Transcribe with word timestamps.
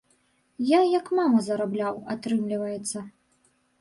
Я 0.69 0.79
як 0.99 1.11
мама 1.19 1.43
зарабляў, 1.49 1.99
атрымліваецца. 2.15 2.99